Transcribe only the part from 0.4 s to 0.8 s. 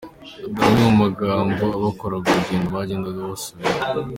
Dore